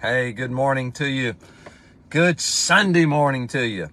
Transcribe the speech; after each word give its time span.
Hey, 0.00 0.32
good 0.32 0.50
morning 0.50 0.92
to 0.92 1.06
you. 1.06 1.34
Good 2.10 2.38
Sunday 2.38 3.06
morning 3.06 3.46
to 3.48 3.66
you. 3.66 3.88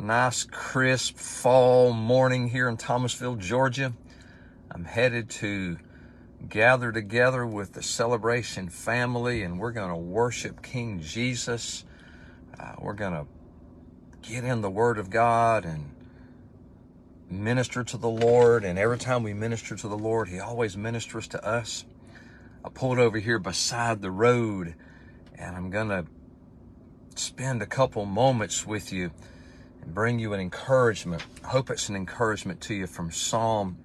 Nice, 0.00 0.42
crisp 0.42 1.16
fall 1.16 1.92
morning 1.92 2.48
here 2.48 2.68
in 2.68 2.76
Thomasville, 2.76 3.36
Georgia. 3.36 3.92
I'm 4.68 4.84
headed 4.84 5.30
to 5.30 5.78
gather 6.48 6.90
together 6.90 7.46
with 7.46 7.74
the 7.74 7.84
celebration 7.84 8.68
family 8.68 9.44
and 9.44 9.60
we're 9.60 9.70
going 9.70 9.90
to 9.90 9.96
worship 9.96 10.60
King 10.60 11.00
Jesus. 11.00 11.84
Uh, 12.58 12.72
we're 12.80 12.94
going 12.94 13.12
to 13.12 13.26
get 14.28 14.42
in 14.42 14.60
the 14.60 14.70
Word 14.70 14.98
of 14.98 15.08
God 15.08 15.64
and 15.64 15.94
minister 17.30 17.84
to 17.84 17.96
the 17.96 18.10
Lord. 18.10 18.64
And 18.64 18.76
every 18.76 18.98
time 18.98 19.22
we 19.22 19.34
minister 19.34 19.76
to 19.76 19.86
the 19.86 19.98
Lord, 19.98 20.30
He 20.30 20.40
always 20.40 20.76
ministers 20.76 21.28
to 21.28 21.46
us. 21.46 21.84
I 22.64 22.70
pulled 22.70 22.98
over 22.98 23.20
here 23.20 23.38
beside 23.38 24.02
the 24.02 24.10
road 24.10 24.74
and 25.42 25.56
I'm 25.56 25.70
going 25.70 25.88
to 25.88 26.06
spend 27.16 27.62
a 27.62 27.66
couple 27.66 28.06
moments 28.06 28.64
with 28.64 28.92
you 28.92 29.10
and 29.82 29.92
bring 29.92 30.18
you 30.18 30.32
an 30.32 30.40
encouragement. 30.40 31.24
I 31.44 31.48
hope 31.48 31.68
it's 31.68 31.88
an 31.88 31.96
encouragement 31.96 32.60
to 32.62 32.74
you 32.74 32.86
from 32.86 33.10
Psalm 33.10 33.76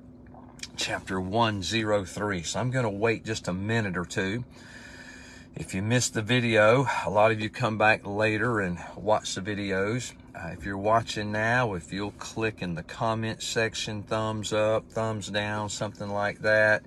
chapter 0.75 1.19
103. 1.19 2.43
So 2.43 2.59
I'm 2.59 2.69
going 2.69 2.83
to 2.83 2.89
wait 2.89 3.25
just 3.25 3.47
a 3.47 3.53
minute 3.53 3.97
or 3.97 4.05
two. 4.05 4.45
If 5.55 5.73
you 5.73 5.81
missed 5.81 6.13
the 6.13 6.21
video, 6.21 6.87
a 7.03 7.09
lot 7.09 7.31
of 7.31 7.41
you 7.41 7.49
come 7.49 7.79
back 7.79 8.05
later 8.05 8.61
and 8.61 8.77
watch 8.95 9.33
the 9.33 9.41
videos. 9.41 10.13
Uh, 10.35 10.49
if 10.49 10.63
you're 10.63 10.77
watching 10.77 11.31
now, 11.31 11.73
if 11.73 11.91
you'll 11.91 12.11
click 12.11 12.61
in 12.61 12.75
the 12.75 12.83
comment 12.83 13.41
section, 13.41 14.03
thumbs 14.03 14.53
up, 14.53 14.87
thumbs 14.91 15.29
down, 15.29 15.69
something 15.69 16.09
like 16.09 16.39
that 16.41 16.83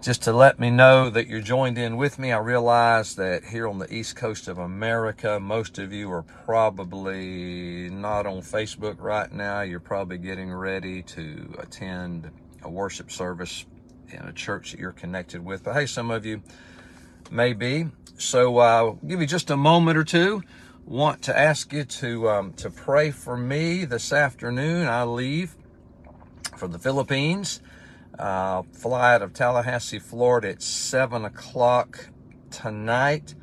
just 0.00 0.22
to 0.22 0.32
let 0.32 0.58
me 0.58 0.70
know 0.70 1.10
that 1.10 1.26
you're 1.26 1.42
joined 1.42 1.76
in 1.76 1.96
with 1.98 2.18
me. 2.18 2.32
I 2.32 2.38
realize 2.38 3.16
that 3.16 3.44
here 3.44 3.68
on 3.68 3.78
the 3.78 3.92
east 3.92 4.16
coast 4.16 4.48
of 4.48 4.56
America, 4.56 5.38
most 5.38 5.78
of 5.78 5.92
you 5.92 6.10
are 6.10 6.22
probably 6.22 7.90
not 7.90 8.24
on 8.24 8.40
Facebook 8.40 8.96
right 8.98 9.30
now. 9.30 9.60
You're 9.60 9.78
probably 9.78 10.16
getting 10.16 10.50
ready 10.50 11.02
to 11.02 11.54
attend 11.58 12.30
a 12.62 12.70
worship 12.70 13.10
service 13.10 13.66
in 14.08 14.20
a 14.20 14.32
church 14.32 14.70
that 14.70 14.80
you're 14.80 14.92
connected 14.92 15.44
with. 15.44 15.64
But 15.64 15.74
hey, 15.74 15.86
some 15.86 16.10
of 16.10 16.24
you 16.24 16.42
may 17.30 17.52
be. 17.52 17.88
So 18.16 18.56
I'll 18.58 18.88
uh, 19.02 19.06
give 19.06 19.20
you 19.20 19.26
just 19.26 19.50
a 19.50 19.56
moment 19.56 19.98
or 19.98 20.04
two. 20.04 20.42
Want 20.86 21.22
to 21.22 21.38
ask 21.38 21.74
you 21.74 21.84
to 21.84 22.28
um, 22.30 22.52
to 22.54 22.70
pray 22.70 23.10
for 23.10 23.36
me 23.36 23.84
this 23.84 24.14
afternoon. 24.14 24.88
I 24.88 25.04
leave 25.04 25.54
for 26.56 26.68
the 26.68 26.78
Philippines 26.78 27.60
uh, 28.18 28.62
fly 28.72 29.14
out 29.14 29.22
of 29.22 29.32
Tallahassee, 29.32 29.98
Florida 29.98 30.50
at 30.50 30.62
7 30.62 31.24
o'clock 31.24 32.08
tonight. 32.50 33.34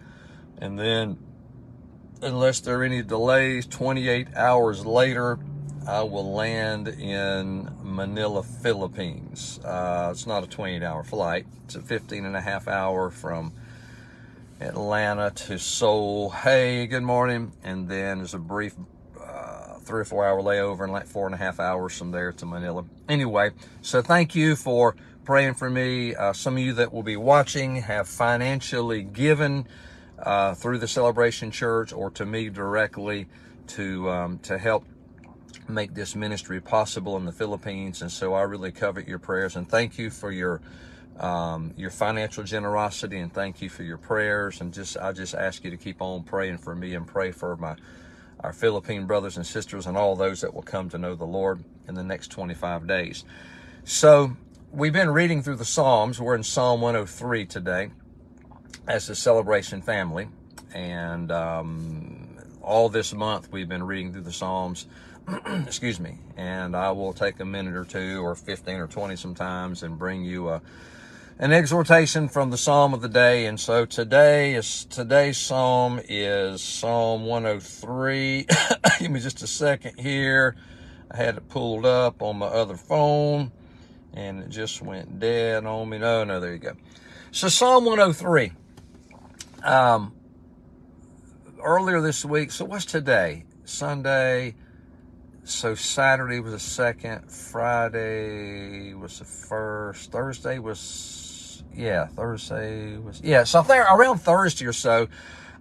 And 0.59 0.77
then, 0.77 1.17
unless 2.21 2.59
there 2.59 2.79
are 2.79 2.83
any 2.83 3.01
delays, 3.01 3.65
28 3.67 4.35
hours 4.35 4.85
later, 4.85 5.39
I 5.87 6.01
will 6.01 6.33
land 6.33 6.89
in 6.89 7.69
Manila, 7.81 8.43
Philippines. 8.43 9.59
Uh, 9.63 10.09
it's 10.11 10.27
not 10.27 10.43
a 10.43 10.47
28 10.47 10.83
hour 10.83 11.03
flight, 11.03 11.45
it's 11.65 11.75
a 11.75 11.81
15 11.81 12.25
and 12.25 12.35
a 12.35 12.41
half 12.41 12.67
hour 12.67 13.09
from 13.09 13.53
Atlanta 14.59 15.31
to 15.31 15.59
Seoul. 15.59 16.31
Hey, 16.31 16.87
good 16.87 17.03
morning. 17.03 17.53
And 17.63 17.87
then 17.87 18.17
there's 18.17 18.33
a 18.33 18.39
brief 18.39 18.73
three 19.87 20.01
or 20.01 20.05
four 20.05 20.25
hour 20.25 20.41
layover 20.41 20.83
and 20.83 20.91
like 20.91 21.07
four 21.07 21.25
and 21.25 21.33
a 21.33 21.37
half 21.37 21.59
hours 21.59 21.97
from 21.97 22.11
there 22.11 22.31
to 22.33 22.45
Manila. 22.45 22.83
Anyway, 23.07 23.51
so 23.81 24.01
thank 24.01 24.35
you 24.35 24.55
for 24.55 24.95
praying 25.23 25.53
for 25.53 25.69
me. 25.69 26.13
Uh, 26.13 26.33
some 26.33 26.55
of 26.57 26.63
you 26.63 26.73
that 26.73 26.93
will 26.93 27.03
be 27.03 27.17
watching 27.17 27.77
have 27.77 28.07
financially 28.07 29.03
given 29.03 29.67
uh, 30.19 30.53
through 30.55 30.77
the 30.77 30.87
Celebration 30.87 31.51
Church 31.51 31.93
or 31.93 32.09
to 32.11 32.25
me 32.25 32.49
directly 32.49 33.27
to 33.67 34.09
um, 34.09 34.39
to 34.39 34.57
help 34.57 34.85
make 35.67 35.93
this 35.93 36.15
ministry 36.15 36.61
possible 36.61 37.17
in 37.17 37.25
the 37.25 37.31
Philippines. 37.31 38.01
And 38.01 38.11
so 38.11 38.33
I 38.33 38.43
really 38.43 38.71
covet 38.71 39.07
your 39.07 39.19
prayers 39.19 39.55
and 39.55 39.67
thank 39.67 39.97
you 39.97 40.09
for 40.09 40.31
your 40.31 40.61
um, 41.19 41.73
your 41.75 41.89
financial 41.89 42.43
generosity 42.43 43.17
and 43.17 43.33
thank 43.33 43.61
you 43.61 43.69
for 43.69 43.83
your 43.83 43.97
prayers. 43.97 44.61
And 44.61 44.73
just 44.73 44.97
I 44.97 45.11
just 45.11 45.33
ask 45.35 45.63
you 45.63 45.71
to 45.71 45.77
keep 45.77 46.01
on 46.01 46.23
praying 46.23 46.59
for 46.59 46.75
me 46.75 46.93
and 46.93 47.07
pray 47.07 47.31
for 47.31 47.55
my 47.57 47.75
our 48.41 48.53
Philippine 48.53 49.05
brothers 49.05 49.37
and 49.37 49.45
sisters, 49.45 49.87
and 49.87 49.97
all 49.97 50.15
those 50.15 50.41
that 50.41 50.53
will 50.53 50.61
come 50.61 50.89
to 50.89 50.97
know 50.97 51.15
the 51.15 51.25
Lord 51.25 51.63
in 51.87 51.95
the 51.95 52.03
next 52.03 52.29
25 52.29 52.87
days. 52.87 53.23
So, 53.83 54.35
we've 54.71 54.93
been 54.93 55.09
reading 55.09 55.41
through 55.41 55.55
the 55.55 55.65
Psalms. 55.65 56.19
We're 56.19 56.35
in 56.35 56.43
Psalm 56.43 56.81
103 56.81 57.45
today 57.45 57.91
as 58.87 59.09
a 59.09 59.15
celebration 59.15 59.81
family. 59.81 60.27
And 60.73 61.31
um, 61.31 62.37
all 62.61 62.89
this 62.89 63.13
month, 63.13 63.51
we've 63.51 63.69
been 63.69 63.83
reading 63.83 64.11
through 64.11 64.23
the 64.23 64.33
Psalms. 64.33 64.87
Excuse 65.45 65.99
me. 65.99 66.19
And 66.35 66.75
I 66.75 66.91
will 66.91 67.13
take 67.13 67.39
a 67.39 67.45
minute 67.45 67.75
or 67.75 67.85
two, 67.85 68.21
or 68.23 68.35
15 68.35 68.75
or 68.75 68.87
20 68.87 69.15
sometimes, 69.15 69.83
and 69.83 69.97
bring 69.97 70.23
you 70.23 70.49
a 70.49 70.61
an 71.39 71.53
exhortation 71.53 72.27
from 72.27 72.49
the 72.49 72.57
psalm 72.57 72.95
of 72.95 73.01
the 73.01 73.09
day 73.09 73.45
and 73.45 73.59
so 73.59 73.85
today 73.85 74.55
is 74.55 74.85
today's 74.85 75.37
psalm 75.37 76.01
is 76.09 76.63
psalm 76.63 77.25
103 77.25 78.47
give 78.99 79.11
me 79.11 79.19
just 79.19 79.43
a 79.43 79.47
second 79.47 79.99
here. 79.99 80.55
I 81.11 81.17
had 81.17 81.37
it 81.37 81.47
pulled 81.47 81.85
up 81.85 82.23
on 82.23 82.37
my 82.39 82.47
other 82.47 82.75
phone 82.75 83.51
and 84.15 84.39
it 84.39 84.49
just 84.49 84.81
went 84.81 85.19
dead 85.19 85.63
on 85.63 85.89
me. 85.89 85.99
No 85.99 86.23
no 86.23 86.39
there 86.39 86.53
you 86.53 86.59
go. 86.59 86.73
So 87.31 87.49
psalm 87.49 87.85
103 87.85 88.51
um 89.63 90.15
earlier 91.63 92.01
this 92.01 92.25
week 92.25 92.51
so 92.51 92.65
what's 92.65 92.85
today? 92.85 93.45
Sunday. 93.63 94.55
So 95.43 95.75
Saturday 95.75 96.41
was 96.41 96.51
the 96.51 96.59
second, 96.59 97.31
Friday 97.31 98.93
was 98.93 99.19
the 99.19 99.25
first, 99.25 100.11
Thursday 100.11 100.59
was 100.59 101.26
yeah, 101.77 102.07
Thursday 102.07 102.97
was, 102.97 103.21
yeah. 103.23 103.43
So 103.43 103.61
there, 103.61 103.83
around 103.83 104.17
Thursday 104.19 104.65
or 104.65 104.73
so, 104.73 105.07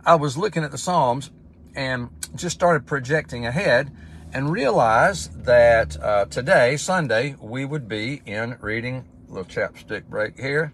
I 0.04 0.15
was 0.15 0.37
looking 0.37 0.65
at 0.65 0.71
the 0.71 0.78
Psalms 0.78 1.31
and 1.75 2.09
just 2.34 2.56
started 2.56 2.87
projecting 2.87 3.47
ahead 3.47 3.94
and 4.32 4.50
realized 4.50 5.44
that 5.44 6.00
uh, 6.03 6.25
today, 6.25 6.76
Sunday, 6.76 7.37
we 7.41 7.65
would 7.65 7.87
be 7.87 8.22
in 8.25 8.56
reading, 8.60 9.06
little 9.28 9.44
chapstick 9.44 10.06
break 10.06 10.41
here, 10.41 10.72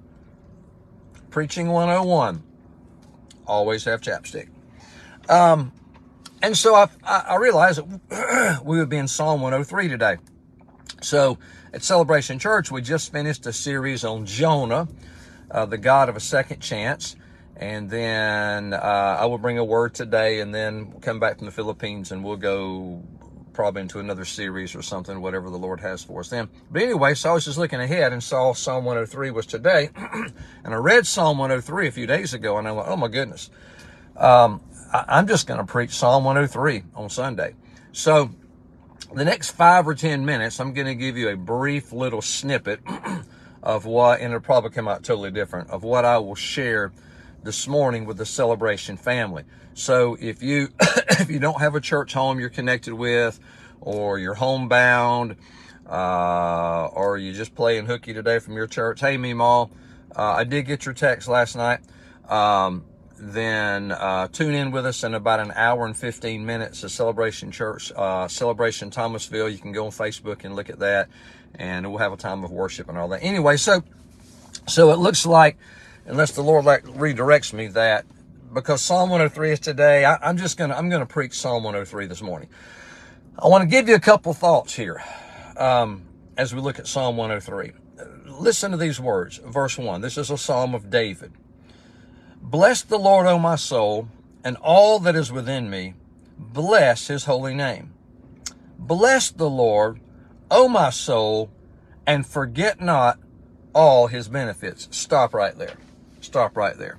Preaching 1.30 1.68
101. 1.68 2.42
Always 3.46 3.84
have 3.84 4.00
chapstick. 4.00 4.48
Um, 5.28 5.72
and 6.42 6.56
so 6.56 6.74
I, 6.74 6.88
I 7.04 7.36
realized 7.36 7.80
that 8.10 8.62
we 8.64 8.78
would 8.78 8.88
be 8.88 8.98
in 8.98 9.08
Psalm 9.08 9.40
103 9.40 9.88
today. 9.88 10.18
So 11.00 11.38
at 11.72 11.82
Celebration 11.82 12.38
Church, 12.38 12.70
we 12.70 12.82
just 12.82 13.10
finished 13.10 13.46
a 13.46 13.52
series 13.52 14.04
on 14.04 14.26
Jonah 14.26 14.88
uh, 15.52 15.66
the 15.66 15.78
God 15.78 16.08
of 16.08 16.16
a 16.16 16.20
second 16.20 16.60
chance. 16.60 17.14
And 17.56 17.90
then 17.90 18.72
uh, 18.72 19.16
I 19.20 19.26
will 19.26 19.38
bring 19.38 19.58
a 19.58 19.64
word 19.64 19.94
today 19.94 20.40
and 20.40 20.54
then 20.54 21.00
come 21.00 21.20
back 21.20 21.38
from 21.38 21.46
the 21.46 21.52
Philippines 21.52 22.10
and 22.10 22.24
we'll 22.24 22.38
go 22.38 23.02
probably 23.52 23.82
into 23.82 23.98
another 23.98 24.24
series 24.24 24.74
or 24.74 24.80
something, 24.80 25.20
whatever 25.20 25.50
the 25.50 25.58
Lord 25.58 25.78
has 25.80 26.02
for 26.02 26.20
us 26.20 26.30
then. 26.30 26.48
But 26.70 26.82
anyway, 26.82 27.14
so 27.14 27.30
I 27.30 27.32
was 27.34 27.44
just 27.44 27.58
looking 27.58 27.80
ahead 27.80 28.12
and 28.12 28.22
saw 28.22 28.54
Psalm 28.54 28.84
103 28.86 29.30
was 29.30 29.46
today. 29.46 29.90
and 29.96 30.74
I 30.74 30.76
read 30.76 31.06
Psalm 31.06 31.38
103 31.38 31.86
a 31.86 31.92
few 31.92 32.06
days 32.06 32.32
ago 32.32 32.56
and 32.56 32.66
I 32.66 32.72
went, 32.72 32.88
oh 32.88 32.96
my 32.96 33.08
goodness. 33.08 33.50
Um, 34.16 34.62
I, 34.92 35.18
am 35.18 35.26
just 35.26 35.46
going 35.46 35.58
to 35.58 35.66
preach 35.66 35.90
Psalm 35.90 36.24
103 36.24 36.84
on 36.94 37.10
Sunday. 37.10 37.54
So 37.92 38.30
the 39.14 39.24
next 39.24 39.50
five 39.50 39.86
or 39.86 39.94
10 39.94 40.24
minutes, 40.24 40.58
I'm 40.58 40.72
going 40.72 40.86
to 40.86 40.94
give 40.94 41.16
you 41.16 41.28
a 41.28 41.36
brief 41.36 41.92
little 41.92 42.22
snippet 42.22 42.80
of 43.62 43.84
what, 43.84 44.20
and 44.20 44.32
it'll 44.32 44.40
probably 44.40 44.70
come 44.70 44.88
out 44.88 45.04
totally 45.04 45.30
different, 45.30 45.70
of 45.70 45.84
what 45.84 46.04
I 46.04 46.18
will 46.18 46.34
share 46.34 46.92
this 47.42 47.66
morning 47.66 48.04
with 48.04 48.16
the 48.16 48.26
celebration 48.26 48.96
family. 48.96 49.44
So 49.74 50.16
if 50.20 50.42
you, 50.42 50.68
if 50.80 51.30
you 51.30 51.38
don't 51.38 51.60
have 51.60 51.74
a 51.74 51.80
church 51.80 52.12
home 52.12 52.40
you're 52.40 52.50
connected 52.50 52.94
with, 52.94 53.38
or 53.80 54.18
you're 54.18 54.34
homebound, 54.34 55.36
uh, 55.88 56.86
or 56.92 57.18
you 57.18 57.32
just 57.32 57.54
playing 57.54 57.86
hooky 57.86 58.14
today 58.14 58.38
from 58.38 58.54
your 58.54 58.66
church, 58.66 59.00
hey, 59.00 59.16
Meemaw, 59.16 59.70
uh, 60.16 60.22
I 60.22 60.44
did 60.44 60.66
get 60.66 60.84
your 60.84 60.94
text 60.94 61.28
last 61.28 61.56
night. 61.56 61.80
Um, 62.28 62.84
then 63.24 63.92
uh, 63.92 64.26
tune 64.26 64.52
in 64.52 64.72
with 64.72 64.84
us 64.84 65.04
in 65.04 65.14
about 65.14 65.38
an 65.38 65.52
hour 65.54 65.86
and 65.86 65.96
15 65.96 66.44
minutes 66.44 66.82
of 66.82 66.90
Celebration 66.90 67.52
Church, 67.52 67.92
uh, 67.94 68.26
Celebration 68.26 68.90
Thomasville. 68.90 69.48
You 69.48 69.58
can 69.58 69.70
go 69.70 69.86
on 69.86 69.92
Facebook 69.92 70.44
and 70.44 70.56
look 70.56 70.68
at 70.68 70.80
that, 70.80 71.08
and 71.54 71.88
we'll 71.88 72.00
have 72.00 72.12
a 72.12 72.16
time 72.16 72.42
of 72.42 72.50
worship 72.50 72.88
and 72.88 72.98
all 72.98 73.06
that. 73.08 73.22
Anyway, 73.22 73.56
so 73.58 73.84
so 74.66 74.90
it 74.90 74.98
looks 74.98 75.24
like, 75.24 75.56
unless 76.04 76.32
the 76.32 76.42
Lord 76.42 76.64
like 76.64 76.82
redirects 76.82 77.52
me, 77.52 77.68
that 77.68 78.06
because 78.52 78.82
Psalm 78.82 79.08
103 79.08 79.52
is 79.52 79.60
today, 79.60 80.04
I, 80.04 80.16
I'm 80.16 80.36
just 80.36 80.58
gonna 80.58 80.74
I'm 80.74 80.90
gonna 80.90 81.06
preach 81.06 81.34
Psalm 81.34 81.62
103 81.62 82.06
this 82.06 82.22
morning. 82.22 82.48
I 83.38 83.46
want 83.46 83.62
to 83.62 83.68
give 83.68 83.88
you 83.88 83.94
a 83.94 84.00
couple 84.00 84.34
thoughts 84.34 84.74
here 84.74 85.00
um, 85.56 86.02
as 86.36 86.52
we 86.52 86.60
look 86.60 86.80
at 86.80 86.88
Psalm 86.88 87.16
103. 87.16 87.72
Listen 88.26 88.72
to 88.72 88.76
these 88.76 88.98
words. 88.98 89.36
Verse 89.36 89.78
1. 89.78 90.00
This 90.00 90.18
is 90.18 90.28
a 90.28 90.36
psalm 90.36 90.74
of 90.74 90.90
David. 90.90 91.32
Bless 92.42 92.82
the 92.82 92.98
Lord, 92.98 93.26
O 93.26 93.38
my 93.38 93.56
soul, 93.56 94.08
and 94.44 94.56
all 94.58 94.98
that 94.98 95.16
is 95.16 95.32
within 95.32 95.70
me. 95.70 95.94
Bless 96.36 97.06
his 97.06 97.24
holy 97.24 97.54
name. 97.54 97.94
Bless 98.78 99.30
the 99.30 99.48
Lord, 99.48 100.00
O 100.50 100.68
my 100.68 100.90
soul, 100.90 101.50
and 102.06 102.26
forget 102.26 102.80
not 102.80 103.18
all 103.74 104.08
his 104.08 104.28
benefits. 104.28 104.88
Stop 104.90 105.32
right 105.32 105.56
there. 105.56 105.76
Stop 106.20 106.56
right 106.56 106.76
there. 106.76 106.98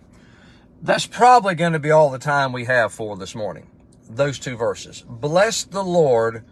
That's 0.81 1.05
probably 1.05 1.55
going 1.55 1.73
to 1.73 1.79
be 1.79 1.91
all 1.91 2.09
the 2.09 2.17
time 2.17 2.51
we 2.51 2.65
have 2.65 2.93
for 2.93 3.15
this 3.15 3.35
morning. 3.35 3.69
Those 4.09 4.39
two 4.39 4.57
verses. 4.57 5.03
Bless 5.07 5.63
the 5.63 5.83
Lord, 5.83 6.43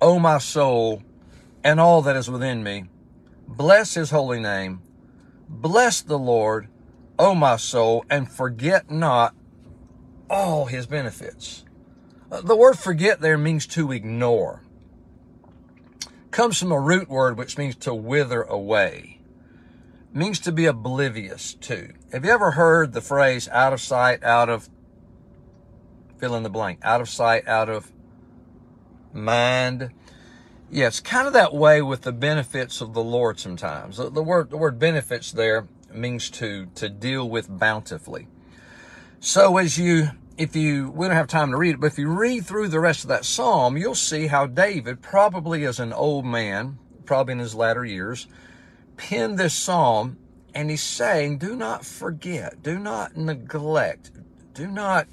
O 0.00 0.18
my 0.18 0.38
soul, 0.38 1.02
and 1.62 1.80
all 1.80 2.02
that 2.02 2.16
is 2.16 2.30
within 2.30 2.62
me. 2.62 2.84
Bless 3.46 3.94
his 3.94 4.10
holy 4.10 4.40
name. 4.40 4.80
Bless 5.48 6.00
the 6.00 6.18
Lord, 6.18 6.68
O 7.22 7.36
my 7.36 7.54
soul, 7.54 8.04
and 8.10 8.28
forget 8.28 8.90
not 8.90 9.32
all 10.28 10.64
his 10.64 10.88
benefits. 10.88 11.64
Uh, 12.32 12.40
the 12.40 12.56
word 12.56 12.76
forget 12.76 13.20
there 13.20 13.38
means 13.38 13.64
to 13.68 13.92
ignore. 13.92 14.64
Comes 16.32 16.58
from 16.58 16.72
a 16.72 16.80
root 16.80 17.08
word 17.08 17.38
which 17.38 17.56
means 17.56 17.76
to 17.76 17.94
wither 17.94 18.42
away. 18.42 19.20
Means 20.12 20.40
to 20.40 20.50
be 20.50 20.66
oblivious 20.66 21.54
to. 21.54 21.92
Have 22.10 22.24
you 22.24 22.32
ever 22.32 22.50
heard 22.50 22.92
the 22.92 23.00
phrase 23.00 23.48
out 23.50 23.72
of 23.72 23.80
sight, 23.80 24.24
out 24.24 24.48
of 24.48 24.68
fill 26.18 26.34
in 26.34 26.42
the 26.42 26.50
blank, 26.50 26.80
out 26.82 27.00
of 27.00 27.08
sight, 27.08 27.46
out 27.46 27.68
of 27.68 27.92
mind? 29.12 29.92
Yeah, 30.72 30.88
it's 30.88 30.98
kind 30.98 31.28
of 31.28 31.34
that 31.34 31.54
way 31.54 31.82
with 31.82 32.02
the 32.02 32.12
benefits 32.12 32.80
of 32.80 32.94
the 32.94 33.04
Lord 33.04 33.38
sometimes. 33.38 33.98
The, 33.98 34.10
the 34.10 34.24
word 34.24 34.50
the 34.50 34.56
word 34.56 34.80
benefits 34.80 35.30
there 35.30 35.68
means 35.94 36.30
to 36.30 36.66
to 36.74 36.88
deal 36.88 37.28
with 37.28 37.58
bountifully. 37.58 38.28
So 39.20 39.58
as 39.58 39.78
you 39.78 40.10
if 40.36 40.56
you 40.56 40.90
we 40.90 41.06
don't 41.06 41.16
have 41.16 41.28
time 41.28 41.50
to 41.50 41.56
read 41.56 41.74
it, 41.74 41.80
but 41.80 41.88
if 41.88 41.98
you 41.98 42.08
read 42.08 42.44
through 42.44 42.68
the 42.68 42.80
rest 42.80 43.04
of 43.04 43.08
that 43.08 43.24
psalm, 43.24 43.76
you'll 43.76 43.94
see 43.94 44.26
how 44.26 44.46
David, 44.46 45.02
probably 45.02 45.64
as 45.64 45.78
an 45.78 45.92
old 45.92 46.24
man, 46.24 46.78
probably 47.04 47.32
in 47.32 47.38
his 47.38 47.54
latter 47.54 47.84
years, 47.84 48.26
penned 48.96 49.38
this 49.38 49.54
psalm 49.54 50.18
and 50.54 50.70
he's 50.70 50.82
saying, 50.82 51.38
do 51.38 51.56
not 51.56 51.84
forget, 51.84 52.62
do 52.62 52.78
not 52.78 53.16
neglect, 53.16 54.10
do 54.54 54.66
not 54.66 55.06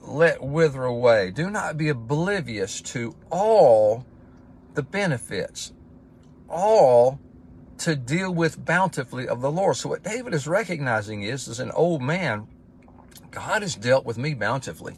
let 0.00 0.42
wither 0.42 0.84
away, 0.84 1.30
do 1.30 1.50
not 1.50 1.76
be 1.76 1.88
oblivious 1.88 2.80
to 2.80 3.14
all 3.30 4.04
the 4.74 4.82
benefits, 4.82 5.72
all 6.48 7.20
to 7.82 7.96
deal 7.96 8.32
with 8.32 8.64
bountifully 8.64 9.28
of 9.28 9.40
the 9.40 9.50
Lord. 9.50 9.76
So 9.76 9.88
what 9.88 10.02
David 10.02 10.34
is 10.34 10.46
recognizing 10.46 11.22
is, 11.22 11.48
as 11.48 11.60
an 11.60 11.70
old 11.72 12.02
man, 12.02 12.46
God 13.30 13.62
has 13.62 13.74
dealt 13.74 14.04
with 14.04 14.18
me 14.18 14.34
bountifully. 14.34 14.94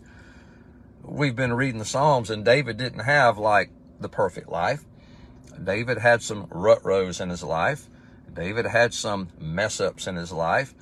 We've 1.03 1.37
been 1.37 1.53
reading 1.53 1.79
the 1.79 1.85
Psalms, 1.85 2.31
and 2.31 2.45
David 2.45 2.77
didn't 2.77 3.01
have 3.01 3.39
like 3.39 3.71
the 4.01 4.09
perfect 4.09 4.49
life. 4.49 4.85
David 5.63 5.99
had 5.99 6.23
some 6.23 6.47
rut 6.51 6.85
rows 6.85 7.21
in 7.21 7.31
his 7.31 7.43
life. 7.43 7.89
David 8.33 8.67
had 8.67 8.93
some 8.93 9.29
mess 9.39 9.81
ups 9.81 10.07
in 10.07 10.17
his 10.17 10.33
life. 10.33 10.75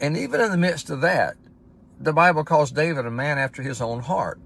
And 0.00 0.16
even 0.16 0.40
in 0.40 0.50
the 0.50 0.56
midst 0.56 0.90
of 0.90 1.00
that, 1.02 1.36
the 1.98 2.12
Bible 2.12 2.44
calls 2.44 2.70
David 2.70 3.06
a 3.06 3.10
man 3.10 3.38
after 3.38 3.62
his 3.62 3.80
own 3.80 4.00
heart 4.00 4.40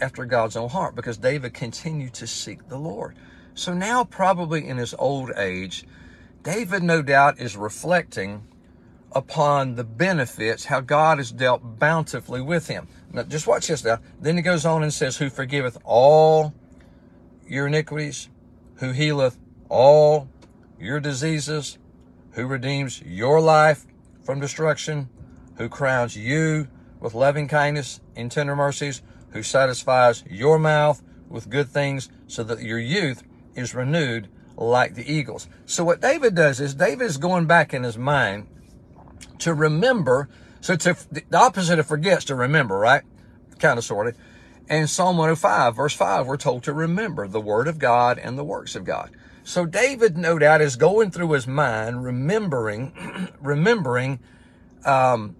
after 0.00 0.24
God's 0.24 0.56
own 0.56 0.68
heart 0.68 0.94
because 0.94 1.18
David 1.18 1.54
continued 1.54 2.14
to 2.14 2.26
seek 2.26 2.68
the 2.68 2.78
Lord. 2.78 3.16
So 3.54 3.72
now, 3.72 4.04
probably 4.04 4.66
in 4.66 4.76
his 4.76 4.94
old 4.98 5.32
age, 5.36 5.84
David 6.46 6.84
no 6.84 7.02
doubt 7.02 7.40
is 7.40 7.56
reflecting 7.56 8.46
upon 9.10 9.74
the 9.74 9.82
benefits, 9.82 10.66
how 10.66 10.80
God 10.80 11.18
has 11.18 11.32
dealt 11.32 11.80
bountifully 11.80 12.40
with 12.40 12.68
him. 12.68 12.86
Now, 13.12 13.24
just 13.24 13.48
watch 13.48 13.66
this 13.66 13.82
now. 13.82 13.98
Then 14.20 14.36
he 14.36 14.42
goes 14.42 14.64
on 14.64 14.84
and 14.84 14.94
says, 14.94 15.16
Who 15.16 15.28
forgiveth 15.28 15.76
all 15.82 16.54
your 17.48 17.66
iniquities, 17.66 18.28
who 18.76 18.92
healeth 18.92 19.40
all 19.68 20.28
your 20.78 21.00
diseases, 21.00 21.78
who 22.34 22.46
redeems 22.46 23.02
your 23.02 23.40
life 23.40 23.84
from 24.22 24.38
destruction, 24.38 25.08
who 25.56 25.68
crowns 25.68 26.16
you 26.16 26.68
with 27.00 27.12
loving 27.12 27.48
kindness 27.48 28.00
and 28.14 28.30
tender 28.30 28.54
mercies, 28.54 29.02
who 29.30 29.42
satisfies 29.42 30.22
your 30.30 30.60
mouth 30.60 31.02
with 31.28 31.50
good 31.50 31.68
things 31.68 32.08
so 32.28 32.44
that 32.44 32.62
your 32.62 32.78
youth 32.78 33.24
is 33.56 33.74
renewed 33.74 34.28
like 34.56 34.94
the 34.94 35.10
eagles. 35.10 35.48
So 35.66 35.84
what 35.84 36.00
David 36.00 36.34
does 36.34 36.60
is 36.60 36.74
David 36.74 37.04
is 37.04 37.18
going 37.18 37.46
back 37.46 37.74
in 37.74 37.82
his 37.82 37.98
mind 37.98 38.46
to 39.38 39.54
remember. 39.54 40.28
So 40.60 40.76
to 40.76 40.96
the 41.10 41.24
opposite 41.36 41.78
of 41.78 41.86
forgets 41.86 42.24
to 42.26 42.34
remember, 42.34 42.78
right? 42.78 43.02
Kind 43.58 43.78
of 43.78 43.84
sort 43.84 44.08
of. 44.08 44.16
And 44.68 44.90
Psalm 44.90 45.16
105, 45.16 45.76
verse 45.76 45.94
5, 45.94 46.26
we're 46.26 46.36
told 46.36 46.64
to 46.64 46.72
remember 46.72 47.28
the 47.28 47.40
word 47.40 47.68
of 47.68 47.78
God 47.78 48.18
and 48.18 48.36
the 48.36 48.44
works 48.44 48.74
of 48.74 48.84
God. 48.84 49.10
So 49.44 49.64
David, 49.64 50.16
no 50.16 50.40
doubt, 50.40 50.60
is 50.60 50.74
going 50.74 51.12
through 51.12 51.30
his 51.32 51.46
mind, 51.46 52.02
remembering, 52.02 53.28
remembering 53.40 54.18
um, 54.84 55.36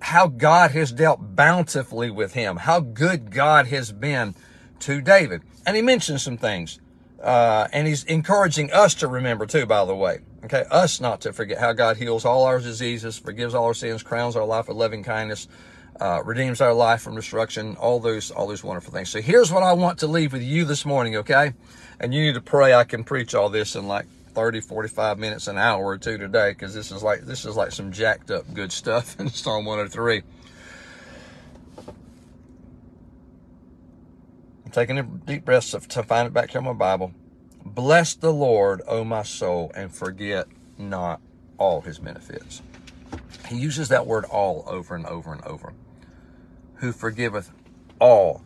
how 0.00 0.28
God 0.28 0.70
has 0.70 0.92
dealt 0.92 1.36
bountifully 1.36 2.10
with 2.10 2.32
him, 2.32 2.56
how 2.56 2.80
good 2.80 3.30
God 3.30 3.66
has 3.66 3.92
been 3.92 4.34
to 4.80 5.02
David. 5.02 5.42
And 5.66 5.76
he 5.76 5.82
mentions 5.82 6.22
some 6.22 6.38
things. 6.38 6.80
Uh, 7.20 7.68
and 7.72 7.86
he's 7.86 8.04
encouraging 8.04 8.72
us 8.72 8.94
to 8.94 9.06
remember 9.06 9.46
too, 9.46 9.66
by 9.66 9.84
the 9.84 9.94
way. 9.94 10.20
Okay, 10.44 10.64
us 10.70 11.00
not 11.00 11.20
to 11.22 11.32
forget 11.32 11.58
how 11.58 11.72
God 11.74 11.98
heals 11.98 12.24
all 12.24 12.44
our 12.44 12.58
diseases, 12.58 13.18
forgives 13.18 13.54
all 13.54 13.66
our 13.66 13.74
sins, 13.74 14.02
crowns 14.02 14.36
our 14.36 14.44
life 14.44 14.68
with 14.68 14.76
loving 14.78 15.02
kindness, 15.02 15.46
uh, 16.00 16.22
redeems 16.24 16.62
our 16.62 16.72
life 16.72 17.02
from 17.02 17.14
destruction, 17.14 17.76
all 17.76 18.00
those, 18.00 18.30
all 18.30 18.46
those 18.46 18.64
wonderful 18.64 18.92
things. 18.92 19.10
So 19.10 19.20
here's 19.20 19.52
what 19.52 19.62
I 19.62 19.74
want 19.74 19.98
to 19.98 20.06
leave 20.06 20.32
with 20.32 20.42
you 20.42 20.64
this 20.64 20.86
morning, 20.86 21.16
okay? 21.16 21.52
And 22.00 22.14
you 22.14 22.22
need 22.22 22.34
to 22.34 22.40
pray 22.40 22.72
I 22.72 22.84
can 22.84 23.04
preach 23.04 23.34
all 23.34 23.50
this 23.50 23.76
in 23.76 23.86
like 23.86 24.06
30, 24.30 24.60
45 24.60 25.18
minutes, 25.18 25.46
an 25.46 25.58
hour 25.58 25.84
or 25.84 25.98
two 25.98 26.16
today, 26.16 26.52
because 26.52 26.72
this 26.72 26.90
is 26.90 27.02
like 27.02 27.22
this 27.22 27.44
is 27.44 27.56
like 27.56 27.72
some 27.72 27.92
jacked 27.92 28.30
up 28.30 28.52
good 28.54 28.72
stuff 28.72 29.18
in 29.20 29.28
Psalm 29.28 29.66
103. 29.66 30.22
I'm 34.70 34.74
taking 34.74 34.98
a 34.98 35.02
deep 35.02 35.44
breath 35.44 35.88
to 35.88 36.02
find 36.04 36.28
it 36.28 36.32
back 36.32 36.52
here 36.52 36.60
in 36.60 36.64
my 36.64 36.72
Bible. 36.72 37.12
Bless 37.64 38.14
the 38.14 38.32
Lord, 38.32 38.82
O 38.86 39.02
my 39.02 39.24
soul, 39.24 39.72
and 39.74 39.92
forget 39.92 40.46
not 40.78 41.20
all 41.58 41.80
his 41.80 41.98
benefits. 41.98 42.62
He 43.48 43.56
uses 43.56 43.88
that 43.88 44.06
word 44.06 44.26
all 44.26 44.62
over 44.68 44.94
and 44.94 45.04
over 45.06 45.32
and 45.32 45.42
over. 45.42 45.72
Who 46.76 46.92
forgiveth 46.92 47.50
all 48.00 48.44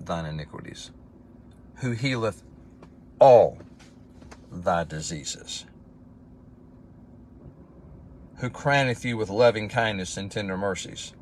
thine 0.00 0.24
iniquities, 0.24 0.92
who 1.74 1.90
healeth 1.90 2.42
all 3.18 3.58
thy 4.50 4.84
diseases, 4.84 5.66
who 8.36 8.48
crowneth 8.48 9.04
you 9.04 9.18
with 9.18 9.28
loving 9.28 9.68
kindness 9.68 10.16
and 10.16 10.32
tender 10.32 10.56
mercies, 10.56 11.12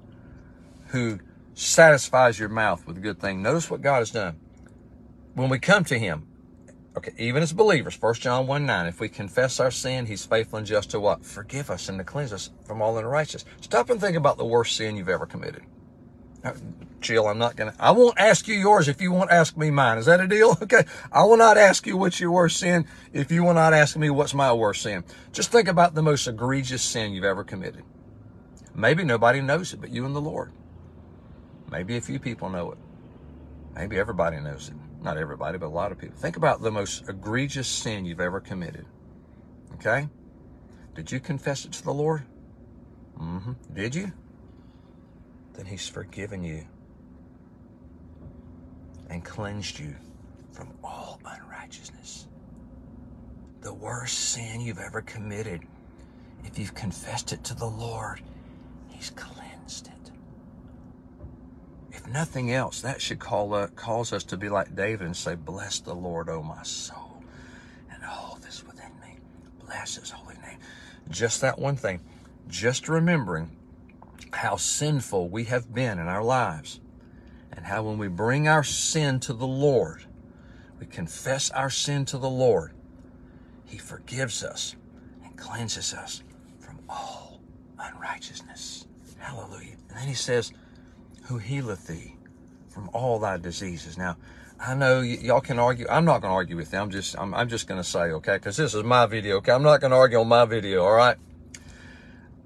who 0.91 1.19
satisfies 1.59 2.39
your 2.39 2.49
mouth 2.49 2.87
with 2.87 2.97
a 2.97 3.01
good 3.01 3.19
thing. 3.19 3.43
Notice 3.43 3.69
what 3.69 3.83
God 3.83 3.99
has 3.99 4.13
done. 4.13 4.39
When 5.35 5.49
we 5.49 5.59
come 5.59 5.85
to 5.85 5.99
him, 5.99 6.29
okay, 6.97 7.13
even 7.19 7.43
as 7.43 7.53
believers, 7.53 8.01
1 8.01 8.15
John 8.15 8.47
1 8.47 8.65
9, 8.65 8.87
if 8.87 9.01
we 9.01 9.09
confess 9.09 9.59
our 9.59 9.71
sin, 9.71 10.07
he's 10.07 10.25
faithful 10.25 10.59
and 10.59 10.67
just 10.67 10.91
to 10.91 11.01
what? 11.01 11.25
Forgive 11.25 11.71
us 11.71 11.89
and 11.89 11.99
to 11.99 12.05
cleanse 12.05 12.33
us 12.33 12.51
from 12.65 12.81
all 12.81 12.97
unrighteousness. 12.97 13.45
Stop 13.61 13.91
and 13.91 14.01
think 14.01 14.17
about 14.17 14.39
the 14.39 14.45
worst 14.45 14.77
sin 14.77 14.97
you've 14.97 15.09
ever 15.09 15.27
committed. 15.27 15.65
Jill, 17.01 17.27
I'm 17.27 17.39
not 17.39 17.57
going 17.57 17.73
to, 17.73 17.77
I 17.81 17.91
won't 17.91 18.19
ask 18.19 18.47
you 18.47 18.55
yours 18.55 18.87
if 18.87 19.03
you 19.03 19.11
won't 19.11 19.33
ask 19.33 19.57
me 19.57 19.71
mine. 19.71 19.99
Is 19.99 20.07
that 20.07 20.21
a 20.21 20.29
deal? 20.29 20.57
Okay. 20.63 20.85
I 21.11 21.25
will 21.25 21.37
not 21.37 21.59
ask 21.59 21.87
you 21.87 21.97
what's 21.97 22.21
your 22.21 22.31
worst 22.31 22.59
sin 22.59 22.87
if 23.13 23.33
you 23.33 23.43
will 23.43 23.55
not 23.55 23.73
ask 23.73 23.97
me 23.97 24.11
what's 24.11 24.35
my 24.35 24.53
worst 24.53 24.83
sin. 24.83 25.05
Just 25.33 25.51
think 25.51 25.67
about 25.67 25.95
the 25.95 26.03
most 26.03 26.27
egregious 26.29 26.83
sin 26.83 27.13
you've 27.13 27.25
ever 27.25 27.43
committed. 27.43 27.83
Maybe 28.75 29.03
nobody 29.03 29.41
knows 29.41 29.73
it 29.73 29.81
but 29.81 29.91
you 29.91 30.07
and 30.07 30.15
the 30.15 30.21
Lord. 30.21 30.53
Maybe 31.71 31.97
a 31.97 32.01
few 32.01 32.19
people 32.19 32.49
know 32.49 32.73
it. 32.73 32.79
Maybe 33.75 33.99
everybody 33.99 34.41
knows 34.41 34.69
it. 34.69 34.75
Not 35.03 35.17
everybody, 35.17 35.59
but 35.59 35.67
a 35.67 35.69
lot 35.69 35.93
of 35.93 35.99
people. 35.99 36.17
Think 36.17 36.37
about 36.37 36.61
the 36.61 36.71
most 36.71 37.09
egregious 37.09 37.69
sin 37.69 38.05
you've 38.05 38.21
ever 38.21 38.41
committed. 38.41 38.87
Okay? 39.75 40.09
Did 40.95 41.13
you 41.13 41.21
confess 41.21 41.65
it 41.65 41.73
to 41.73 41.85
the 41.85 41.93
Lord? 41.93 42.25
Mm-hmm. 43.21 43.53
Did 43.75 43.95
you? 43.95 44.13
then 45.59 45.67
He's 45.67 45.89
forgiven 45.89 46.45
you 46.45 46.65
and 49.11 49.25
cleansed 49.25 49.79
you 49.79 49.95
from 50.53 50.73
all 50.85 51.21
unrighteousness. 51.25 52.29
The 53.61 53.75
worst 53.75 54.17
sin 54.17 54.61
you've 54.61 54.79
ever 54.79 55.03
committed, 55.03 55.63
if 56.45 56.59
you've 56.59 56.75
confessed 56.75 57.33
it 57.33 57.43
to 57.45 57.55
the 57.55 57.67
Lord, 57.67 58.23
He's 58.89 59.11
cleansed. 59.11 59.48
If 61.99 62.07
nothing 62.07 62.53
else, 62.53 62.81
that 62.83 63.03
should 63.03 63.19
call 63.19 63.55
uh, 63.55 63.67
cause 63.75 64.13
us 64.13 64.23
to 64.25 64.37
be 64.37 64.49
like 64.49 64.77
David 64.77 65.05
and 65.05 65.17
say, 65.17 65.35
Bless 65.35 65.81
the 65.81 65.95
Lord, 65.95 66.29
O 66.29 66.45
my 66.45 66.63
soul, 66.63 67.25
and 67.93 68.05
all 68.05 68.39
that's 68.41 68.65
within 68.65 68.93
me. 69.01 69.19
Bless 69.67 69.97
His 69.97 70.11
holy 70.11 70.37
name. 70.37 70.59
Just 71.11 71.41
that 71.41 71.59
one 71.59 71.75
thing. 71.75 71.99
Just 72.47 72.89
remembering 72.89 73.51
how 74.33 74.55
sinful 74.55 75.29
we 75.29 75.45
have 75.45 75.75
been 75.75 75.99
in 75.99 76.07
our 76.07 76.23
lives 76.23 76.79
and 77.51 77.67
how 77.67 77.83
when 77.83 77.99
we 77.99 78.07
bring 78.07 78.47
our 78.47 78.63
sin 78.63 79.19
to 79.19 79.33
the 79.33 79.47
Lord, 79.47 80.05
we 80.79 80.87
confess 80.87 81.51
our 81.51 81.69
sin 81.69 82.05
to 82.07 82.19
the 82.19 82.31
Lord, 82.31 82.75
He 83.65 83.77
forgives 83.77 84.45
us 84.45 84.77
and 85.25 85.37
cleanses 85.37 85.93
us 85.95 86.23
from 86.61 86.79
all 86.89 87.41
unrighteousness. 87.77 88.87
Hallelujah. 89.19 89.75
And 89.89 89.99
then 89.99 90.07
He 90.07 90.15
says, 90.15 90.53
Who 91.29 91.39
healeth 91.39 91.87
thee 91.87 92.17
from 92.69 92.91
all 92.93 93.19
thy 93.19 93.37
diseases. 93.37 93.99
Now, 93.99 94.17
I 94.59 94.75
know 94.75 95.01
y'all 95.01 95.41
can 95.41 95.59
argue. 95.59 95.87
I'm 95.89 96.05
not 96.05 96.21
going 96.23 96.31
to 96.31 96.35
argue 96.35 96.57
with 96.57 96.71
them. 96.71 96.85
I'm 96.85 96.91
just, 96.91 97.19
I'm, 97.19 97.35
I'm 97.35 97.49
just 97.49 97.67
going 97.69 97.81
to 97.81 97.87
say, 97.87 98.13
okay, 98.13 98.35
because 98.35 98.57
this 98.57 98.75
is 98.75 98.83
my 98.83 99.05
video. 99.07 99.37
Okay, 99.37 99.53
I'm 99.53 99.63
not 99.63 99.81
going 99.81 99.91
to 99.91 99.97
argue 99.97 100.19
on 100.19 100.29
my 100.29 100.47
video. 100.47 100.85
All 100.85 100.95
right. 100.95 101.17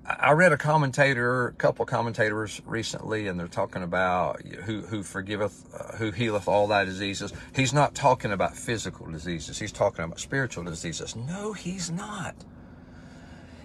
I 0.05 0.33
read 0.33 0.53
a 0.53 0.57
commentator, 0.57 1.49
a 1.49 1.53
couple 1.53 1.87
commentators 1.87 2.61
recently, 2.67 3.29
and 3.29 3.39
they're 3.39 3.47
talking 3.47 3.85
about 3.85 4.43
who 4.43 4.83
who 4.83 5.05
forgiveth, 5.05 5.73
uh, 5.73 5.97
who 5.97 6.11
healeth 6.11 6.49
all 6.49 6.67
thy 6.67 6.85
diseases. 6.85 7.33
He's 7.55 7.73
not 7.73 7.95
talking 7.95 8.33
about 8.33 8.57
physical 8.57 9.07
diseases. 9.07 9.61
He's 9.61 9.71
talking 9.71 10.05
about 10.05 10.19
spiritual 10.19 10.65
diseases. 10.65 11.15
No, 11.15 11.53
he's 11.53 11.89
not. 11.89 12.35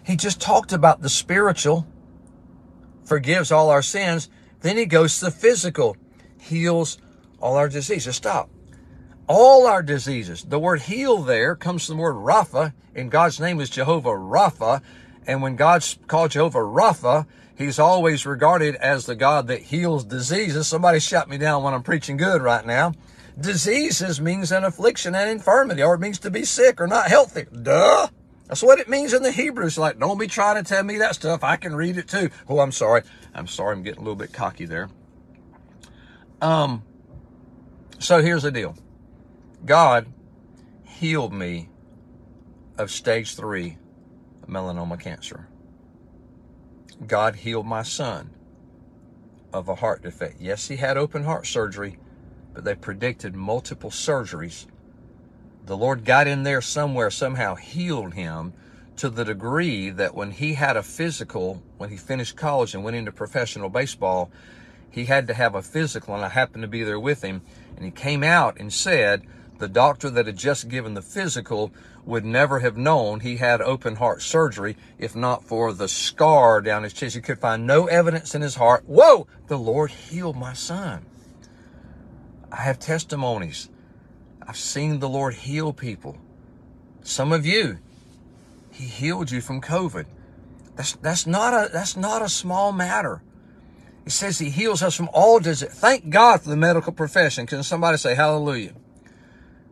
He 0.06 0.16
just 0.16 0.40
talked 0.40 0.74
about 0.74 1.02
the 1.02 1.10
spiritual, 1.10 1.88
forgives 3.04 3.52
all 3.52 3.72
our 3.72 3.82
sins. 3.82 4.30
Then 4.68 4.76
he 4.76 4.86
goes 4.86 5.20
to 5.20 5.26
the 5.26 5.32
physical, 5.32 5.96
heals 6.42 6.98
all 7.40 7.56
our 7.56 7.70
diseases. 7.70 8.18
Stop. 8.18 8.50
All 9.26 9.66
our 9.66 9.82
diseases. 9.82 10.44
The 10.44 10.60
word 10.60 10.82
heal 10.82 11.20
there 11.20 11.56
comes 11.56 11.86
from 11.86 11.96
the 11.96 12.04
word 12.04 12.16
Rapha, 12.16 12.74
and 12.94 13.10
God's 13.10 13.40
name 13.40 13.62
is 13.62 13.70
Jehovah 13.70 14.10
Rapha. 14.10 14.82
And 15.26 15.42
when 15.42 15.56
God's 15.56 15.98
called 16.08 16.32
Jehovah 16.32 16.60
Rapha, 16.60 17.26
he's 17.58 17.80
always 17.80 18.26
regarded 18.26 18.76
as 18.76 19.06
the 19.06 19.16
God 19.16 19.48
that 19.48 19.62
heals 19.62 20.04
diseases. 20.04 20.68
Somebody 20.68 21.00
shut 21.00 21.30
me 21.30 21.38
down 21.38 21.64
when 21.64 21.74
I'm 21.74 21.82
preaching 21.82 22.18
good 22.18 22.42
right 22.42 22.66
now. 22.66 22.92
Diseases 23.40 24.20
means 24.20 24.52
an 24.52 24.66
affliction 24.66 25.16
and 25.16 25.30
infirmity, 25.30 25.82
or 25.82 25.94
it 25.94 26.02
means 26.02 26.20
to 26.20 26.30
be 26.30 26.44
sick 26.44 26.82
or 26.82 26.88
not 26.88 27.08
healthy. 27.08 27.46
Duh. 27.62 28.10
That's 28.48 28.64
what 28.64 28.80
it 28.80 28.88
means 28.88 29.14
in 29.14 29.24
the 29.24 29.32
Hebrews. 29.32 29.78
Like, 29.78 30.00
don't 30.00 30.18
be 30.18 30.28
trying 30.28 30.64
to 30.64 30.68
tell 30.68 30.84
me 30.84 30.98
that 31.00 31.16
stuff. 31.16 31.44
I 31.44 31.58
can 31.58 31.76
read 31.76 31.98
it 31.98 32.08
too. 32.08 32.30
Oh, 32.48 32.60
I'm 32.60 32.72
sorry. 32.72 33.04
I'm 33.34 33.48
sorry. 33.48 33.76
I'm 33.76 33.84
getting 33.84 34.00
a 34.00 34.04
little 34.04 34.16
bit 34.16 34.32
cocky 34.32 34.66
there. 34.66 34.90
Um, 36.42 36.84
so 38.00 38.22
here's 38.22 38.44
the 38.44 38.52
deal. 38.52 38.76
God 39.66 40.08
healed 40.86 41.34
me 41.34 41.70
of 42.78 42.92
stage 42.92 43.36
three 43.36 43.78
melanoma 44.48 45.00
cancer. 45.00 45.48
God 47.06 47.36
healed 47.36 47.66
my 47.66 47.84
son 47.84 48.32
of 49.54 49.68
a 49.68 49.76
heart 49.76 50.04
defect. 50.04 50.40
Yes, 50.40 50.68
he 50.68 50.78
had 50.78 50.98
open 50.98 51.24
heart 51.24 51.46
surgery, 51.48 51.98
but 52.54 52.64
they 52.64 52.76
predicted 52.76 53.36
multiple 53.36 53.90
surgeries. 53.90 54.68
The 55.68 55.76
Lord 55.76 56.06
got 56.06 56.28
in 56.28 56.44
there 56.44 56.62
somewhere, 56.62 57.12
somehow 57.12 57.56
healed 57.56 58.14
him 58.14 58.54
to 58.96 59.10
the 59.10 59.26
degree 59.26 59.90
that 59.90 60.16
when 60.16 60.32
he 60.32 60.54
had 60.54 60.78
a 60.78 60.82
physical, 60.82 61.62
when 61.78 61.90
he 61.90 61.98
finished 61.98 62.38
college 62.38 62.74
and 62.74 62.86
went 62.86 62.96
into 62.96 63.12
professional 63.12 63.68
baseball, 63.68 64.32
he 64.90 65.06
had 65.06 65.28
to 65.28 65.34
have 65.34 65.56
a 65.56 65.62
physical, 65.62 66.16
and 66.16 66.24
I 66.24 66.30
happened 66.30 66.62
to 66.62 66.70
be 66.70 66.84
there 66.84 67.00
with 67.00 67.22
him. 67.22 67.42
And 67.76 67.84
he 67.84 67.92
came 67.92 68.24
out 68.24 68.58
and 68.58 68.72
said, 68.72 69.24
the 69.60 69.68
doctor 69.68 70.10
that 70.10 70.26
had 70.26 70.38
just 70.38 70.70
given 70.70 70.94
the 70.94 71.02
physical 71.02 71.74
would 72.06 72.24
never 72.24 72.60
have 72.60 72.78
known 72.78 73.20
he 73.20 73.36
had 73.36 73.60
open 73.60 73.98
heart 73.98 74.22
surgery 74.22 74.78
if 74.98 75.18
not 75.18 75.44
for 75.44 75.74
the 75.74 75.90
scar 75.90 76.62
down 76.62 76.84
his 76.84 76.94
chest. 76.94 77.16
He 77.16 77.22
could 77.22 77.40
find 77.40 77.68
no 77.68 77.88
evidence 77.88 78.34
in 78.34 78.42
his 78.42 78.56
heart. 78.56 78.86
Whoa! 78.88 79.28
The 79.48 79.58
Lord 79.58 79.92
healed 79.92 80.38
my 80.38 80.54
son. 80.54 81.06
I 82.54 82.62
have 82.62 82.80
testimonies. 82.80 83.68
I've 84.48 84.58
seen 84.58 85.00
the 85.00 85.10
Lord 85.10 85.34
heal 85.34 85.74
people. 85.74 86.18
Some 87.02 87.34
of 87.34 87.46
you, 87.46 87.80
He 88.72 88.86
healed 88.86 89.30
you 89.30 89.42
from 89.42 89.62
COVID. 89.62 90.06
That's 90.76 90.94
that's 90.94 91.28
not 91.28 91.54
a 91.54 91.70
that's 91.72 91.98
not 91.98 92.22
a 92.22 92.30
small 92.30 92.72
matter. 92.72 93.22
He 94.04 94.10
says 94.10 94.40
He 94.40 94.50
heals 94.50 94.82
us 94.82 94.96
from 94.96 95.10
all 95.12 95.40
disease. 95.40 95.70
Thank 95.70 96.10
God 96.10 96.42
for 96.42 96.50
the 96.50 96.56
medical 96.56 96.94
profession. 96.94 97.46
Can 97.46 97.64
somebody 97.64 97.98
say 97.98 98.16
Hallelujah? 98.16 98.74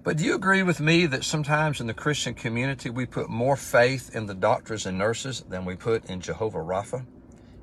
But 0.03 0.17
do 0.17 0.23
you 0.23 0.35
agree 0.35 0.61
with 0.61 0.79
me 0.79 1.07
that 1.07 1.23
sometimes 1.23 1.81
in 1.81 1.87
the 1.87 1.93
Christian 1.93 2.35
community 2.35 2.89
we 2.91 3.07
put 3.07 3.27
more 3.27 3.55
faith 3.55 4.15
in 4.15 4.27
the 4.27 4.35
doctors 4.35 4.85
and 4.85 4.97
nurses 4.97 5.41
than 5.49 5.65
we 5.65 5.75
put 5.75 6.05
in 6.05 6.21
Jehovah 6.21 6.59
Rapha? 6.59 7.05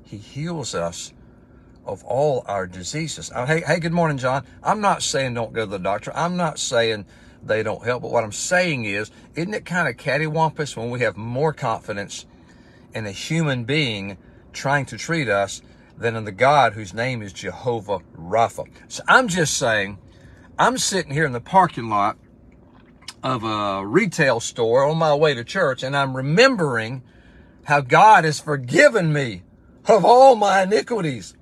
He 0.03 0.17
heals 0.17 0.75
us 0.75 1.13
of 1.85 2.03
all 2.03 2.43
our 2.47 2.67
diseases. 2.67 3.29
Hey, 3.33 3.61
hey, 3.61 3.79
good 3.79 3.91
morning, 3.91 4.17
John. 4.17 4.45
I'm 4.63 4.81
not 4.81 5.03
saying 5.03 5.33
don't 5.33 5.53
go 5.53 5.65
to 5.65 5.71
the 5.71 5.79
doctor. 5.79 6.11
I'm 6.15 6.37
not 6.37 6.59
saying 6.59 7.05
they 7.43 7.63
don't 7.63 7.83
help. 7.83 8.03
But 8.03 8.11
what 8.11 8.23
I'm 8.23 8.31
saying 8.31 8.85
is, 8.85 9.11
isn't 9.35 9.53
it 9.53 9.65
kind 9.65 9.87
of 9.87 9.97
cattywampus 9.97 10.77
when 10.77 10.89
we 10.89 11.01
have 11.01 11.17
more 11.17 11.53
confidence 11.53 12.25
in 12.93 13.05
a 13.05 13.11
human 13.11 13.65
being 13.65 14.17
trying 14.53 14.85
to 14.87 14.97
treat 14.97 15.27
us 15.27 15.61
than 15.97 16.15
in 16.15 16.25
the 16.25 16.31
God 16.31 16.73
whose 16.73 16.93
name 16.93 17.21
is 17.21 17.33
Jehovah 17.33 17.99
Rapha? 18.17 18.65
So 18.87 19.03
I'm 19.07 19.27
just 19.27 19.57
saying, 19.57 19.97
I'm 20.57 20.77
sitting 20.77 21.11
here 21.13 21.25
in 21.25 21.33
the 21.33 21.41
parking 21.41 21.89
lot 21.89 22.17
of 23.23 23.43
a 23.43 23.85
retail 23.85 24.39
store 24.39 24.85
on 24.85 24.97
my 24.97 25.15
way 25.15 25.33
to 25.33 25.43
church, 25.43 25.83
and 25.83 25.95
I'm 25.95 26.15
remembering 26.15 27.03
how 27.63 27.81
God 27.81 28.25
has 28.25 28.39
forgiven 28.39 29.13
me 29.13 29.43
of 29.85 30.05
all 30.05 30.35
my 30.35 30.63
iniquities 30.63 31.33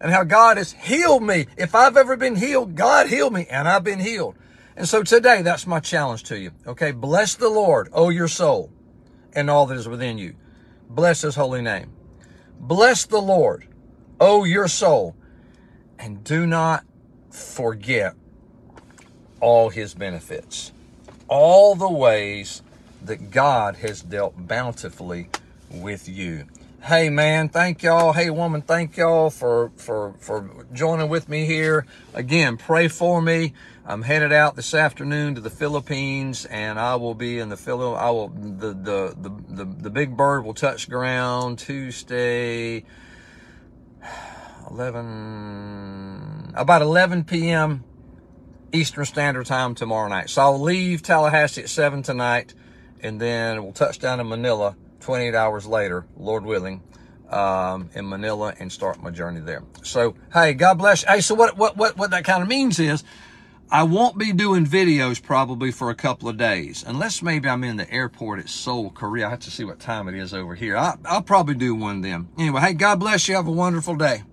and 0.00 0.12
how 0.12 0.24
God 0.24 0.56
has 0.56 0.72
healed 0.72 1.22
me. 1.22 1.46
If 1.56 1.74
I've 1.74 1.96
ever 1.96 2.16
been 2.16 2.36
healed, 2.36 2.74
God 2.74 3.08
healed 3.08 3.32
me, 3.32 3.46
and 3.50 3.68
I've 3.68 3.84
been 3.84 4.00
healed. 4.00 4.36
And 4.76 4.88
so 4.88 5.02
today, 5.02 5.42
that's 5.42 5.66
my 5.66 5.80
challenge 5.80 6.22
to 6.24 6.38
you. 6.38 6.52
Okay, 6.66 6.92
bless 6.92 7.34
the 7.34 7.48
Lord, 7.48 7.88
O 7.92 8.08
your 8.08 8.28
soul, 8.28 8.70
and 9.34 9.50
all 9.50 9.66
that 9.66 9.76
is 9.76 9.88
within 9.88 10.18
you. 10.18 10.34
Bless 10.88 11.22
his 11.22 11.34
holy 11.34 11.62
name. 11.62 11.92
Bless 12.58 13.04
the 13.06 13.20
Lord, 13.20 13.66
O 14.20 14.44
your 14.44 14.68
soul, 14.68 15.16
and 15.98 16.24
do 16.24 16.46
not 16.46 16.84
forget 17.30 18.14
all 19.40 19.70
his 19.70 19.94
benefits 19.94 20.72
all 21.30 21.76
the 21.76 21.90
ways 21.90 22.60
that 23.04 23.30
God 23.30 23.76
has 23.76 24.02
dealt 24.02 24.34
bountifully 24.48 25.28
with 25.70 26.08
you. 26.08 26.44
Hey 26.82 27.10
man, 27.10 27.50
thank 27.50 27.82
y'all. 27.82 28.14
Hey 28.14 28.30
woman, 28.30 28.62
thank 28.62 28.96
y'all 28.96 29.28
for 29.28 29.70
for 29.76 30.14
for 30.18 30.66
joining 30.72 31.10
with 31.10 31.28
me 31.28 31.44
here. 31.44 31.84
Again, 32.14 32.56
pray 32.56 32.88
for 32.88 33.20
me. 33.20 33.52
I'm 33.84 34.00
headed 34.00 34.32
out 34.32 34.56
this 34.56 34.72
afternoon 34.72 35.34
to 35.34 35.42
the 35.42 35.50
Philippines, 35.50 36.46
and 36.46 36.80
I 36.80 36.96
will 36.96 37.14
be 37.14 37.38
in 37.38 37.50
the 37.50 37.58
Philip. 37.58 37.98
I 37.98 38.10
will 38.10 38.28
the, 38.28 38.68
the 38.68 39.14
the 39.14 39.30
the 39.48 39.64
the 39.66 39.90
big 39.90 40.16
bird 40.16 40.42
will 40.42 40.54
touch 40.54 40.88
ground 40.88 41.58
Tuesday, 41.58 42.82
eleven 44.70 46.54
about 46.56 46.80
11 46.80 47.24
p.m. 47.24 47.84
Eastern 48.72 49.04
Standard 49.04 49.44
Time 49.44 49.74
tomorrow 49.74 50.08
night. 50.08 50.30
So 50.30 50.40
I'll 50.40 50.60
leave 50.60 51.02
Tallahassee 51.02 51.62
at 51.62 51.68
7 51.68 52.02
tonight, 52.02 52.54
and 53.02 53.20
then 53.20 53.62
we'll 53.62 53.74
touch 53.74 53.98
down 53.98 54.18
in 54.18 54.28
Manila 54.28 54.76
28 55.00 55.34
hours 55.34 55.66
later, 55.66 56.06
Lord 56.16 56.44
willing, 56.44 56.82
um, 57.30 57.90
in 57.94 58.08
Manila 58.08 58.54
and 58.58 58.70
start 58.70 59.02
my 59.02 59.10
journey 59.10 59.40
there. 59.40 59.62
So, 59.82 60.14
hey, 60.32 60.54
God 60.54 60.78
bless. 60.78 61.04
Hey, 61.04 61.20
so 61.20 61.34
what, 61.34 61.56
what, 61.56 61.76
what, 61.76 61.96
what 61.96 62.10
that 62.10 62.24
kind 62.24 62.42
of 62.42 62.48
means 62.48 62.78
is 62.78 63.04
I 63.70 63.84
won't 63.84 64.18
be 64.18 64.32
doing 64.32 64.66
videos 64.66 65.22
probably 65.22 65.70
for 65.70 65.90
a 65.90 65.94
couple 65.94 66.28
of 66.28 66.36
days, 66.36 66.84
unless 66.86 67.22
maybe 67.22 67.48
I'm 67.48 67.62
in 67.62 67.76
the 67.76 67.90
airport 67.90 68.40
at 68.40 68.48
Seoul, 68.48 68.90
Korea. 68.90 69.28
I 69.28 69.30
have 69.30 69.40
to 69.40 69.50
see 69.50 69.64
what 69.64 69.78
time 69.78 70.08
it 70.08 70.14
is 70.16 70.34
over 70.34 70.56
here. 70.56 70.76
I, 70.76 70.96
I'll 71.04 71.22
probably 71.22 71.54
do 71.54 71.74
one 71.74 72.00
then. 72.00 72.28
Anyway, 72.36 72.60
hey, 72.60 72.72
God 72.72 72.98
bless 72.98 73.28
you. 73.28 73.36
Have 73.36 73.46
a 73.46 73.52
wonderful 73.52 73.94
day. 73.94 74.24